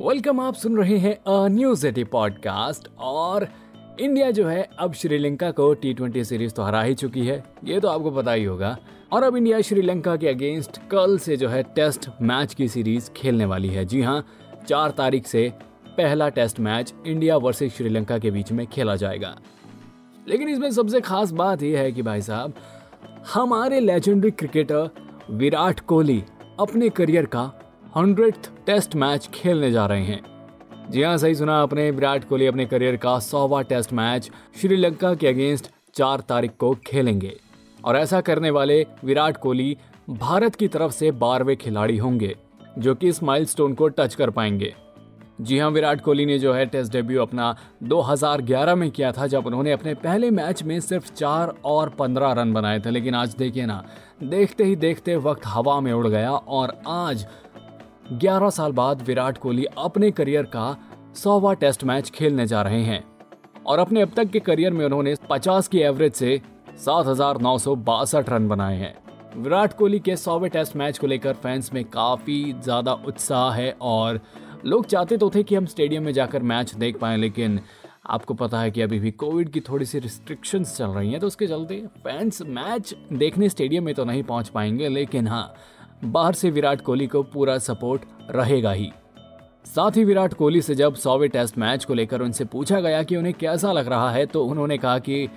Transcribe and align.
Welcome 0.00 0.40
आप 0.40 0.54
सुन 0.54 0.76
रहे 0.76 0.96
हैं 0.98 1.14
a 1.14 1.46
news 1.48 1.86
a day 1.86 2.04
podcast 2.04 2.88
और 2.98 3.46
इंडिया 4.00 4.30
जो 4.30 4.46
है 4.48 4.68
अब 4.78 4.94
श्रीलंका 4.94 5.50
को 5.50 5.72
टी 5.74 5.92
ट्वेंटी 5.94 6.24
सीरीज़ 6.24 6.52
तो 6.54 6.62
हरा 6.62 6.82
ही 6.82 6.94
चुकी 6.94 7.26
है, 7.26 7.42
ये 7.64 7.80
तो 7.80 7.88
आपको 7.88 8.10
पता 8.10 8.32
ही 8.32 8.44
होगा। 8.44 8.76
और 9.12 9.22
अब 9.22 9.36
इंडिया 9.36 9.60
श्रीलंका 9.60 10.16
के 10.16 10.28
अगेंस्ट 10.28 10.80
कल 10.90 11.18
से 11.18 11.36
जो 11.36 11.48
है 11.48 11.62
टेस्ट 11.62 12.08
मैच 12.22 12.54
की 12.54 12.68
सीरीज़ 12.68 13.10
खेलने 13.10 13.44
वाली 13.44 13.68
है। 13.68 13.84
जी 13.84 14.02
हाँ 14.02 14.24
चार 14.68 14.90
तारीख 14.90 15.26
से 15.26 15.52
पहला 15.96 16.28
test 16.28 16.60
match 16.60 16.94
India 17.06 17.36
versus 17.36 17.76
Sri Lanka 17.76 18.18
के 18.18 18.30
बीच 18.30 18.52
में 18.52 18.66
खेला 18.66 18.96
जाएगा। 18.96 19.36
लेकिन 20.28 20.48
इसमें 20.48 20.70
सबसे 20.70 21.00
खास 21.00 21.30
बात 21.30 21.62
यह 21.62 21.80
है 21.80 21.92
कि 21.92 22.02
भाई 22.02 22.22
साहब, 22.22 22.52
हमारे 23.34 23.80
लेजेंडरी 23.80 24.30
क्रिकेटर 24.30 24.90
विराट 25.30 25.80
कोहली 25.80 26.22
अपने 26.60 26.88
करियर 26.88 27.26
का 27.26 27.42
हंड्रेड 27.96 28.34
टेस्ट 28.66 28.96
मैच 28.96 29.28
खेलने 29.34 29.70
जा 29.72 29.86
रहे 29.86 30.04
हैं। 30.04 30.20
जी 30.90 31.02
हाँ 31.02 31.16
सही 31.18 31.34
सुना 31.34 31.56
आपने, 31.56 31.90
विराट 31.90 32.24
कोहली 32.24 32.46
अपने 32.46 32.66
करियर 32.66 32.96
का 32.96 33.18
सौवा 33.18 33.62
टेस्ट 33.62 33.92
मैच 33.92 34.30
श्रीलंका 34.60 35.14
के 35.14 35.26
अगेंस्ट 35.26 35.70
चार 35.94 36.20
तारीख 36.20 36.52
को 36.58 36.74
खेलेंगे। 36.86 37.40
और 37.84 37.96
ऐसा 37.96 38.20
करने 38.20 38.50
वाले 38.50 38.86
विराट 39.04 39.36
कोहली 39.36 39.76
भारत 40.10 40.54
की 40.54 40.68
तरफ़ 40.68 40.92
से 40.92 41.10
बारहवें 41.10 41.56
खिलाड़ी 41.56 41.98
होंगे, 41.98 42.36
जो 42.78 42.94
कि 42.94 43.08
इस 43.08 43.22
माइलस्टोन 43.22 43.74
को 43.74 43.88
टच 43.88 44.14
कर 44.14 44.30
पाएँगे। 44.30 44.74
जी 45.38 45.58
हाँ 45.58 45.70
विराट 45.70 46.00
कोहली 46.00 46.24
ने 46.26 46.38
जो 46.38 46.52
है 46.52 46.64
टेस्ट 46.66 46.92
डेब्यू 46.92 47.20
अपना 47.22 47.54
2011 47.84 48.74
में 48.74 48.90
किया 48.90 49.10
था, 49.12 49.26
जब 49.26 49.46
उन्होंने 49.46 49.72
अपने 49.72 49.94
पहले 49.96 50.30
मैच 50.30 50.62
में 50.62 50.78
सिर्फ़ 50.80 51.12
चार 51.12 51.54
और 51.64 51.88
पंद्रह 51.90 52.32
रन 52.32 52.52
बनाए 52.52 52.80
थे। 52.80 52.90
लेकिन 52.90 53.14
आज 53.14 53.34
देखिए 53.34 53.66
ना, 53.66 53.82
देखते 54.24 54.64
ही 54.64 54.76
देखते 54.76 55.16
वक्त 55.18 55.46
हवा 55.46 55.78
में 55.80 55.92
उड़ 55.92 56.06
गया 56.06 56.30
और 56.30 56.76
आज 56.86 57.26
11 58.14 58.50
साल 58.50 58.72
बाद 58.72 59.02
विराट 59.02 59.38
कोहली 59.38 59.64
अपने 59.78 60.10
करियर 60.10 60.44
का 60.46 60.76
सौवा 61.14 61.52
टेस्ट 61.54 61.84
मैच 61.84 62.10
खेलने 62.10 62.46
जा 62.46 62.62
रहे 62.62 62.82
हैं। 62.82 63.02
और 63.66 63.78
अपने 63.78 64.02
अब 64.02 64.12
तक 64.16 64.30
के 64.30 64.40
करियर 64.40 64.72
में 64.72 64.84
उन्होंने 64.84 65.14
50 65.30 65.68
की 65.68 65.80
एवरेज 65.80 66.12
से 66.12 66.40
सात 66.76 67.06
हज़ार 67.06 67.40
नौ 67.40 67.56
सौ 67.58 67.74
बासठ 67.82 68.28
रन 68.30 68.48
बनाए 68.48 68.76
हैं। 68.76 68.94
विराट 69.36 69.72
कोहली 69.72 69.98
के 69.98 70.16
सौवे 70.16 70.48
टेस्ट 70.48 70.76
मैच 70.76 70.98
को 70.98 71.06
लेकर 71.06 71.34
फैंस 71.34 71.72
में 71.74 71.84
काफ़ी 71.84 72.42
ज़्यादा 72.54 72.92
उत्साह 73.06 73.52
है 73.52 73.70
और 73.82 74.20
लोग 74.64 74.86
चाहते 74.86 75.16
तो 75.16 75.30
थे 75.30 75.42
कि 75.42 75.54
हम 75.54 75.66
स्टेडियम 75.66 76.04
में 76.04 76.12
जाकर 76.12 76.42
मैच 76.42 76.74
देख 76.74 76.98
पाएँ, 76.98 77.16
लेकिन 77.18 77.60
आपको 78.06 78.34
पता 78.34 78.60
है 78.60 78.70
कि 78.70 78.80
अभी 78.80 78.98
भी 78.98 79.10
कोविड 79.10 79.48
की 79.48 79.60
थोड़ी 79.60 79.84
सी 79.86 79.98
रिस्ट्रिक्शंस 79.98 80.76
चल 80.76 80.86
रही 80.86 81.10
हैं 81.10 81.20
तो 81.20 81.26
उसके 81.26 81.46
चलते 81.46 81.76
फैंस 81.98 82.40
मैच 82.42 82.94
देखने 83.12 83.48
स्टेडियम 83.48 83.84
में 83.84 83.94
तो 83.94 84.04
नहीं 84.04 84.22
पहुँच 84.22 84.48
पाएँगे, 84.48 84.88
लेकिन 84.88 85.28
हाँ 85.28 85.54
बाहर 86.04 86.34
से 86.34 86.50
विराट 86.50 86.80
कोहली 86.80 87.06
को 87.06 87.22
पूरा 87.22 87.56
सपोर्ट 87.58 88.02
रहेगा 88.30 88.72
ही। 88.72 88.90
साथ 89.66 89.96
ही 89.96 90.04
विराट 90.04 90.34
कोहली 90.34 90.60
से 90.62 90.74
जब 90.74 90.94
सौवे 90.94 91.28
टेस्ट 91.28 91.58
मैच 91.58 91.84
को 91.84 91.94
लेकर 91.94 92.22
उनसे 92.22 92.44
पूछा 92.44 92.80
गया 92.80 93.02
कि 93.02 93.16
उन्हें 93.16 93.34
कैसा 93.34 93.72
लग 93.72 93.88
रहा 93.88 94.10
है 94.10 94.26
तो 94.26 94.44
उन्होंने 94.44 94.78
कहा 94.78 94.98
कि 94.98 95.28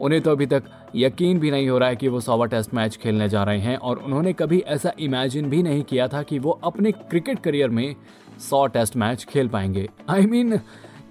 उन्हें 0.00 0.20
तो 0.22 0.30
अभी 0.30 0.46
तक 0.46 0.64
यकीन 0.96 1.38
भी 1.38 1.50
नहीं 1.50 1.68
हो 1.68 1.78
रहा 1.78 1.88
है 1.88 1.96
कि 1.96 2.08
वो 2.08 2.20
सौवा 2.20 2.46
टेस्ट 2.46 2.74
मैच 2.74 2.96
खेलने 2.96 3.28
जा 3.28 3.42
रहे 3.44 3.58
हैं, 3.58 3.76
और 3.76 3.98
उन्होंने 3.98 4.32
कभी 4.32 4.58
ऐसा 4.58 4.92
इमेजिन 5.00 5.50
भी 5.50 5.62
नहीं 5.62 5.82
किया 5.82 6.08
था 6.08 6.22
कि 6.22 6.38
वो 6.38 6.50
अपने 6.64 6.92
क्रिकेट 6.92 7.38
करियर 7.38 7.70
में 7.70 7.94
सौ 8.40 8.66
टेस्ट 8.66 8.96
मैच 8.96 9.24
खेल 9.24 9.48
पाएँगे। 9.48 9.88
आई 10.08 10.22
I 10.22 10.28
मीन 10.28 10.50
mean, 10.50 10.64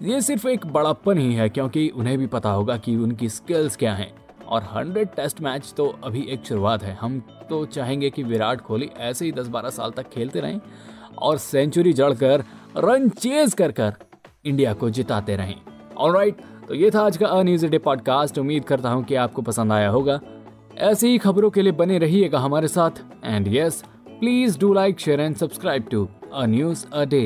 ये 0.04 0.22
सिर्फ़ 0.22 0.48
एक 0.48 0.66
बड़प्पन 0.66 1.18
ही 1.18 1.34
है 1.34 1.50
क्योंकि 1.50 1.88
उन्हें 1.90 2.18
भी 2.18 2.28
पता 2.28 2.52
होगा 2.52 2.78
कि 2.78 2.96
उनकी 2.96 3.30
स्किल्स 3.30 3.76
क्या 3.76 3.94
हैं। 3.94 4.12
और 4.48 4.64
हंड्रेड 4.64 5.08
टेस्ट 5.08 5.42
मैच 5.42 5.74
तो 5.78 5.86
अभी 6.04 6.22
एक 6.22 6.46
शुरुआत 6.46 6.84
है। 6.84 6.94
हम 6.94 7.20
तो 7.50 7.66
चाहेंगे 7.66 8.09
कि 8.09 8.24
विराट 8.24 8.62
कोहली 8.62 8.90
ऐसे 8.98 9.26
ही 9.26 9.32
दस 9.32 9.48
बारह 9.48 9.70
साल 9.70 9.92
तक 9.92 10.09
खेलते 10.09 10.40
रहें 10.40 10.59
और 11.18 11.38
सेंचुरी 11.38 11.94
जड़कर 11.94 12.44
रन 12.78 13.09
चेज 13.09 13.53
कर 13.53 13.72
कर 13.72 13.94
इंडिया 14.46 14.74
को 14.74 14.90
जिताते 14.90 15.36
रहें। 15.36 15.56
ऑलराइट 15.98 16.42
तो 16.68 16.76
ये 16.76 16.92
था 16.92 17.02
आज 17.02 17.18
का 17.18 17.28
अ 17.28 17.44
डे 17.44 17.78
पॉडकास्ट 17.78 18.38
उम्मीद 18.38 18.64
करता 18.64 18.90
हूँ 18.90 19.03
कि 19.03 19.16
आपको 19.16 19.42
पसंद 19.42 19.74
आया 19.74 19.90
होगा। 19.90 20.20
ऐसी 20.78 21.08
ही 21.08 21.18
खबरों 21.18 21.50
के 21.50 21.62
लिए 21.62 21.72
बने 21.72 21.98
रहिएगा 21.98 22.40
हमारे 22.40 22.68
साथ। 22.68 23.03
And 23.24 23.48
yes 23.48 23.84
please 24.09 24.59
do 24.59 24.74
like 24.74 25.00
share 25.00 25.20
and 25.20 25.36
subscribe 25.36 25.88
to 25.92 26.08
a 26.34 26.46
news 26.46 26.86
a 26.94 27.03
day 27.06 27.24